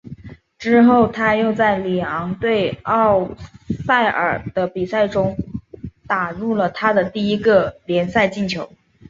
[0.57, 3.35] 之后他又在里昂对欧
[3.85, 5.37] 塞尔的比赛中
[6.07, 8.71] 打入了他的第一个联赛进球。